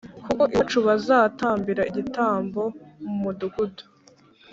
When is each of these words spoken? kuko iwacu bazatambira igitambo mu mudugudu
kuko 0.25 0.41
iwacu 0.53 0.77
bazatambira 0.87 1.81
igitambo 1.91 2.61
mu 3.03 3.13
mudugudu 3.21 3.83